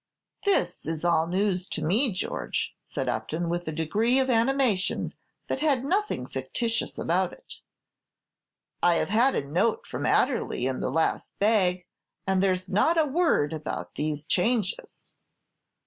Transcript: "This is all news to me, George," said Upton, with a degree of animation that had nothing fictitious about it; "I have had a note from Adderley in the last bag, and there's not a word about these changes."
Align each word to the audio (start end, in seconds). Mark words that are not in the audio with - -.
"This 0.47 0.83
is 0.87 1.05
all 1.05 1.27
news 1.27 1.67
to 1.67 1.83
me, 1.83 2.11
George," 2.11 2.73
said 2.81 3.07
Upton, 3.07 3.49
with 3.49 3.67
a 3.67 3.71
degree 3.71 4.17
of 4.17 4.31
animation 4.31 5.13
that 5.47 5.59
had 5.59 5.85
nothing 5.85 6.25
fictitious 6.25 6.97
about 6.97 7.33
it; 7.33 7.59
"I 8.81 8.95
have 8.95 9.09
had 9.09 9.35
a 9.35 9.45
note 9.45 9.85
from 9.85 10.07
Adderley 10.07 10.65
in 10.65 10.79
the 10.79 10.89
last 10.89 11.37
bag, 11.37 11.85
and 12.25 12.41
there's 12.41 12.67
not 12.67 12.97
a 12.97 13.05
word 13.05 13.53
about 13.53 13.93
these 13.93 14.25
changes." 14.25 15.11